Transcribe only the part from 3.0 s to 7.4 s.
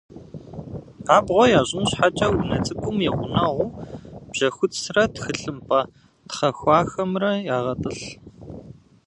и гъунэгъуу бжьэхуцрэ тхылъымпӏэ тхъахуэхэмрэ